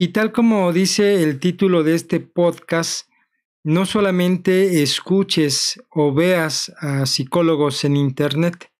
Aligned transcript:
Y 0.00 0.08
tal 0.08 0.30
como 0.30 0.72
dice 0.72 1.24
el 1.24 1.40
título 1.40 1.82
de 1.82 1.96
este 1.96 2.20
podcast, 2.20 3.10
no 3.64 3.84
solamente 3.84 4.80
escuches 4.84 5.82
o 5.90 6.14
veas 6.14 6.72
a 6.78 7.04
psicólogos 7.04 7.84
en 7.84 7.96
Internet. 7.96 8.70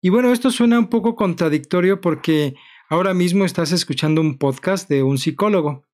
Y 0.00 0.08
bueno, 0.08 0.32
esto 0.32 0.50
suena 0.50 0.78
un 0.78 0.88
poco 0.88 1.16
contradictorio 1.16 2.00
porque 2.00 2.54
ahora 2.88 3.12
mismo 3.12 3.44
estás 3.44 3.72
escuchando 3.72 4.22
un 4.22 4.38
podcast 4.38 4.88
de 4.88 5.02
un 5.02 5.18
psicólogo. 5.18 5.84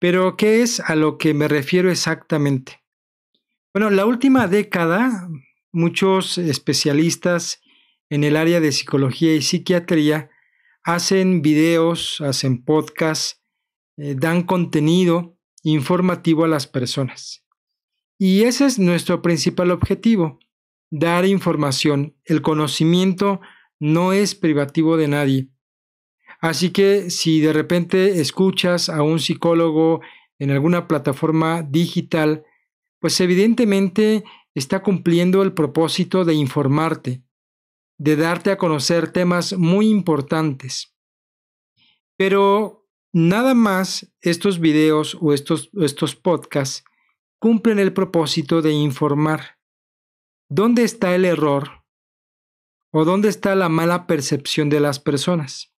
Pero, 0.00 0.36
¿qué 0.36 0.62
es 0.62 0.80
a 0.80 0.96
lo 0.96 1.16
que 1.16 1.32
me 1.32 1.46
refiero 1.46 1.88
exactamente? 1.88 2.82
Bueno, 3.72 3.90
la 3.90 4.06
última 4.06 4.48
década, 4.48 5.28
muchos 5.70 6.36
especialistas 6.36 7.62
en 8.10 8.24
el 8.24 8.36
área 8.36 8.58
de 8.58 8.72
psicología 8.72 9.36
y 9.36 9.42
psiquiatría 9.42 10.30
hacen 10.82 11.42
videos, 11.42 12.20
hacen 12.20 12.64
podcasts 12.64 13.38
eh, 13.98 14.14
dan 14.16 14.44
contenido 14.44 15.36
informativo 15.62 16.44
a 16.44 16.48
las 16.48 16.66
personas. 16.66 17.44
Y 18.16 18.44
ese 18.44 18.66
es 18.66 18.78
nuestro 18.78 19.22
principal 19.22 19.70
objetivo, 19.70 20.38
dar 20.90 21.26
información. 21.26 22.16
El 22.24 22.40
conocimiento 22.42 23.40
no 23.80 24.12
es 24.12 24.34
privativo 24.34 24.96
de 24.96 25.08
nadie. 25.08 25.48
Así 26.40 26.70
que 26.70 27.10
si 27.10 27.40
de 27.40 27.52
repente 27.52 28.20
escuchas 28.20 28.88
a 28.88 29.02
un 29.02 29.18
psicólogo 29.18 30.00
en 30.38 30.52
alguna 30.52 30.86
plataforma 30.86 31.62
digital, 31.62 32.44
pues 33.00 33.20
evidentemente 33.20 34.22
está 34.54 34.82
cumpliendo 34.82 35.42
el 35.42 35.52
propósito 35.52 36.24
de 36.24 36.34
informarte, 36.34 37.22
de 37.98 38.16
darte 38.16 38.52
a 38.52 38.58
conocer 38.58 39.10
temas 39.10 39.56
muy 39.56 39.88
importantes. 39.88 40.94
Pero 42.16 42.77
Nada 43.12 43.54
más 43.54 44.12
estos 44.20 44.60
videos 44.60 45.16
o 45.20 45.32
estos, 45.32 45.70
estos 45.80 46.14
podcasts 46.14 46.84
cumplen 47.38 47.78
el 47.78 47.92
propósito 47.92 48.60
de 48.60 48.72
informar. 48.72 49.58
¿Dónde 50.50 50.82
está 50.82 51.14
el 51.14 51.24
error? 51.24 51.84
¿O 52.92 53.04
dónde 53.04 53.28
está 53.28 53.54
la 53.54 53.68
mala 53.68 54.06
percepción 54.06 54.68
de 54.68 54.80
las 54.80 54.98
personas? 54.98 55.72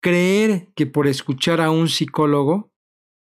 Creer 0.00 0.72
que 0.74 0.86
por 0.86 1.06
escuchar 1.06 1.60
a 1.60 1.70
un 1.70 1.88
psicólogo, 1.88 2.72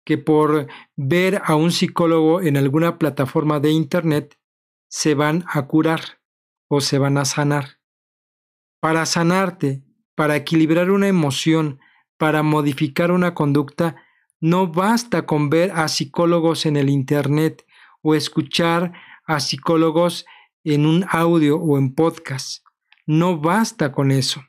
que 0.04 0.18
por 0.18 0.68
ver 0.96 1.40
a 1.44 1.56
un 1.56 1.72
psicólogo 1.72 2.40
en 2.42 2.56
alguna 2.56 2.98
plataforma 2.98 3.60
de 3.60 3.70
Internet, 3.70 4.38
se 4.88 5.14
van 5.14 5.44
a 5.48 5.66
curar 5.66 6.20
o 6.68 6.80
se 6.80 6.98
van 6.98 7.16
a 7.16 7.24
sanar. 7.24 7.80
Para 8.80 9.06
sanarte, 9.06 9.84
para 10.14 10.36
equilibrar 10.36 10.90
una 10.90 11.08
emoción, 11.08 11.80
para 12.20 12.42
modificar 12.42 13.12
una 13.12 13.32
conducta, 13.32 13.96
no 14.40 14.66
basta 14.66 15.24
con 15.24 15.48
ver 15.48 15.70
a 15.70 15.88
psicólogos 15.88 16.66
en 16.66 16.76
el 16.76 16.90
Internet 16.90 17.64
o 18.02 18.14
escuchar 18.14 18.92
a 19.24 19.40
psicólogos 19.40 20.26
en 20.62 20.84
un 20.84 21.06
audio 21.08 21.56
o 21.56 21.78
en 21.78 21.94
podcast. 21.94 22.62
No 23.06 23.40
basta 23.40 23.90
con 23.90 24.10
eso. 24.10 24.42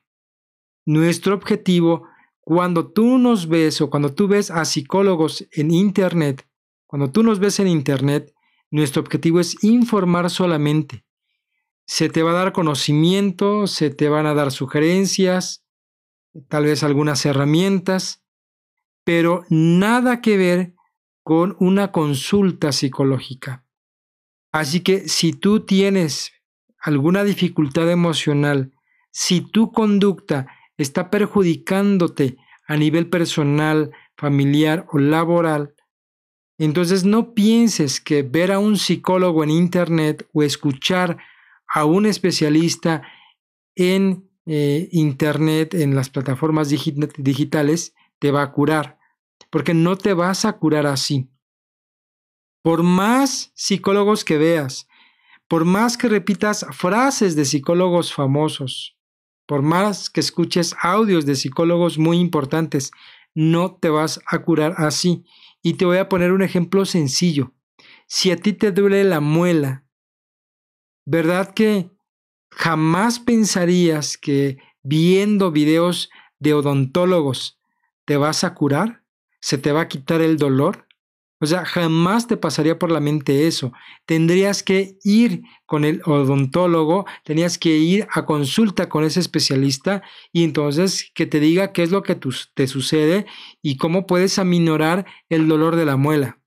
Nuestro 0.86 1.34
objetivo, 1.34 2.10
cuando 2.42 2.92
tú 2.92 3.18
nos 3.18 3.48
ves 3.48 3.80
o 3.80 3.90
cuando 3.90 4.14
tú 4.14 4.28
ves 4.28 4.52
a 4.52 4.66
psicólogos 4.66 5.48
en 5.54 5.72
Internet, 5.72 6.46
cuando 6.88 7.10
tú 7.10 7.24
nos 7.24 7.40
ves 7.40 7.62
en 7.62 7.70
Internet, 7.70 8.34
nuestro 8.70 9.02
objetivo 9.02 9.40
es 9.40 9.64
informar 9.64 10.30
solamente. 10.30 11.06
Se 11.86 12.10
te 12.10 12.22
va 12.22 12.32
a 12.32 12.44
dar 12.44 12.52
conocimiento, 12.52 13.66
se 13.66 13.92
te 13.92 14.10
van 14.10 14.26
a 14.26 14.34
dar 14.34 14.52
sugerencias, 14.52 15.62
tal 16.48 16.66
vez 16.66 16.84
algunas 16.84 17.26
herramientas, 17.26 18.24
pero 19.04 19.44
nada 19.50 20.22
que 20.22 20.38
ver 20.38 20.76
con 21.24 21.56
una 21.60 21.92
consulta 21.92 22.72
psicológica. 22.72 23.66
Así 24.52 24.82
que 24.82 25.08
si 25.08 25.34
tú 25.34 25.66
tienes 25.66 26.34
alguna 26.80 27.24
dificultad 27.24 27.90
emocional, 27.90 28.74
si 29.12 29.42
tu 29.42 29.72
conducta 29.72 30.48
está 30.78 31.10
perjudicándote 31.10 32.38
a 32.68 32.76
nivel 32.76 33.10
personal, 33.10 33.92
familiar 34.18 34.86
o 34.92 34.98
laboral, 34.98 35.76
entonces 36.58 37.06
no 37.06 37.34
pienses 37.34 38.00
que 38.00 38.24
ver 38.24 38.52
a 38.52 38.60
un 38.60 38.78
psicólogo 38.78 39.44
en 39.44 39.50
Internet 39.50 40.28
o 40.34 40.44
escuchar 40.44 41.18
a 41.68 41.86
un 41.86 42.06
especialista 42.06 43.02
en 43.76 44.30
eh, 44.46 44.90
Internet, 44.92 45.74
en 45.74 45.96
las 45.96 46.10
plataformas 46.10 46.70
digitales, 46.70 47.94
te 48.20 48.32
va 48.32 48.42
a 48.42 48.52
curar, 48.52 49.00
porque 49.50 49.74
no 49.74 49.98
te 49.98 50.14
vas 50.14 50.46
a 50.46 50.54
curar 50.54 50.86
así. 50.86 51.30
Por 52.64 52.84
más 52.84 53.52
psicólogos 53.56 54.24
que 54.24 54.38
veas, 54.38 54.88
por 55.48 55.66
más 55.66 55.98
que 55.98 56.08
repitas 56.08 56.66
frases 56.72 57.36
de 57.36 57.46
psicólogos 57.46 58.14
famosos, 58.14 58.98
por 59.46 59.64
más 59.64 60.10
que 60.10 60.22
escuches 60.22 60.76
audios 60.82 61.26
de 61.26 61.36
psicólogos 61.36 61.98
muy 61.98 62.20
importantes, 62.20 62.92
no 63.34 63.76
te 63.76 63.90
vas 63.90 64.22
a 64.28 64.44
curar 64.44 64.76
así. 64.78 65.26
Y 65.62 65.74
te 65.74 65.86
voy 65.86 65.98
a 65.98 66.08
poner 66.10 66.32
un 66.32 66.42
ejemplo 66.42 66.86
sencillo. 66.86 67.54
Si 68.08 68.32
a 68.32 68.38
ti 68.38 68.54
te 68.54 68.72
duele 68.72 69.04
la 69.04 69.20
muela, 69.20 69.86
¿verdad 71.06 71.54
que 71.54 71.92
jamás 72.52 73.20
pensarías 73.20 74.18
que 74.18 74.58
viendo 74.84 75.52
videos 75.52 76.10
de 76.40 76.54
odontólogos 76.54 77.60
te 78.06 78.18
vas 78.18 78.44
a 78.44 78.54
curar, 78.54 79.04
se 79.40 79.58
te 79.58 79.72
va 79.72 79.82
a 79.82 79.88
quitar 79.88 80.22
el 80.22 80.38
dolor. 80.38 80.88
O 81.40 81.48
sea, 81.48 81.66
jamás 81.66 82.28
te 82.28 82.38
pasaría 82.38 82.78
por 82.78 82.92
la 82.92 83.00
mente 83.00 83.48
eso. 83.48 83.74
Tendrías 84.06 84.62
que 84.62 85.00
ir 85.04 85.42
con 85.66 85.86
el 85.86 86.02
odontólogo, 86.06 87.08
tenías 87.24 87.58
que 87.58 87.78
ir 87.78 88.08
a 88.12 88.26
consulta 88.26 88.90
con 88.90 89.04
ese 89.04 89.20
especialista 89.20 90.04
y 90.32 90.44
entonces 90.44 91.10
que 91.16 91.26
te 91.26 91.40
diga 91.40 91.74
qué 91.74 91.82
es 91.82 91.90
lo 91.90 92.04
que 92.04 92.16
te 92.54 92.68
sucede 92.68 93.26
y 93.64 93.78
cómo 93.78 94.06
puedes 94.06 94.38
aminorar 94.38 95.08
el 95.30 95.48
dolor 95.48 95.76
de 95.78 95.86
la 95.86 95.98
muela. 95.98 96.40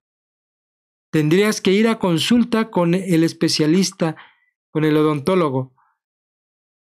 Tendrías 1.10 1.60
que 1.60 1.72
ir 1.72 1.88
a 1.88 1.98
consulta 1.98 2.70
con 2.70 2.94
el 2.94 3.24
especialista, 3.24 4.16
con 4.70 4.84
el 4.84 4.96
odontólogo, 4.96 5.73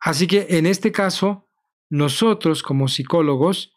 Así 0.07 0.25
que 0.25 0.47
en 0.51 0.66
este 0.66 0.94
caso, 0.94 1.50
nosotros 1.90 2.63
como 2.63 2.88
psicólogos 2.88 3.73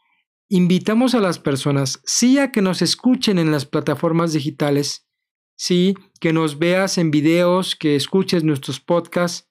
invitamos 0.48 1.16
a 1.16 1.18
las 1.18 1.40
personas, 1.40 2.00
sí 2.04 2.38
a 2.38 2.52
que 2.52 2.62
nos 2.62 2.82
escuchen 2.82 3.36
en 3.36 3.50
las 3.50 3.66
plataformas 3.66 4.32
digitales, 4.32 5.08
sí, 5.56 5.96
que 6.20 6.32
nos 6.32 6.60
veas 6.60 6.98
en 6.98 7.10
videos, 7.10 7.74
que 7.74 7.96
escuches 7.96 8.44
nuestros 8.44 8.78
podcasts, 8.78 9.50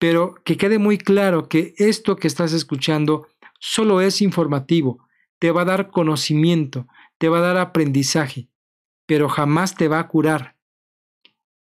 pero 0.00 0.34
que 0.44 0.56
quede 0.56 0.80
muy 0.80 0.98
claro 0.98 1.48
que 1.48 1.74
esto 1.78 2.16
que 2.16 2.26
estás 2.26 2.52
escuchando 2.52 3.28
solo 3.60 4.00
es 4.00 4.20
informativo, 4.20 5.06
te 5.38 5.52
va 5.52 5.62
a 5.62 5.66
dar 5.66 5.92
conocimiento, 5.92 6.88
te 7.18 7.28
va 7.28 7.38
a 7.38 7.42
dar 7.42 7.56
aprendizaje, 7.56 8.48
pero 9.06 9.28
jamás 9.28 9.76
te 9.76 9.86
va 9.86 10.00
a 10.00 10.08
curar. 10.08 10.56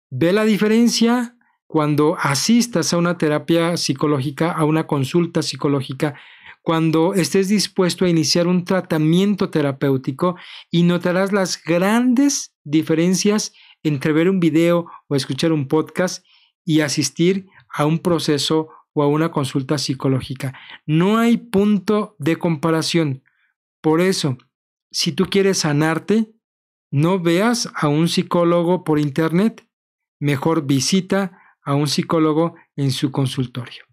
¿Ve 0.08 0.32
la 0.32 0.46
diferencia? 0.46 1.35
Cuando 1.66 2.16
asistas 2.20 2.92
a 2.92 2.98
una 2.98 3.18
terapia 3.18 3.76
psicológica, 3.76 4.52
a 4.52 4.64
una 4.64 4.86
consulta 4.86 5.42
psicológica, 5.42 6.14
cuando 6.62 7.14
estés 7.14 7.48
dispuesto 7.48 8.04
a 8.04 8.08
iniciar 8.08 8.48
un 8.48 8.64
tratamiento 8.64 9.50
terapéutico 9.50 10.36
y 10.70 10.82
notarás 10.82 11.32
las 11.32 11.62
grandes 11.62 12.54
diferencias 12.64 13.52
entre 13.84 14.12
ver 14.12 14.28
un 14.28 14.40
video 14.40 14.86
o 15.06 15.14
escuchar 15.14 15.52
un 15.52 15.68
podcast 15.68 16.24
y 16.64 16.80
asistir 16.80 17.46
a 17.72 17.86
un 17.86 18.00
proceso 18.00 18.68
o 18.92 19.02
a 19.02 19.06
una 19.06 19.30
consulta 19.30 19.78
psicológica. 19.78 20.58
No 20.86 21.18
hay 21.18 21.36
punto 21.36 22.16
de 22.18 22.36
comparación. 22.36 23.22
Por 23.80 24.00
eso, 24.00 24.36
si 24.90 25.12
tú 25.12 25.26
quieres 25.26 25.58
sanarte, 25.58 26.32
no 26.90 27.20
veas 27.20 27.68
a 27.74 27.88
un 27.88 28.08
psicólogo 28.08 28.82
por 28.82 28.98
internet. 28.98 29.68
Mejor 30.18 30.66
visita 30.66 31.38
a 31.66 31.74
un 31.74 31.88
psicólogo 31.88 32.54
en 32.76 32.92
su 32.92 33.10
consultorio. 33.10 33.85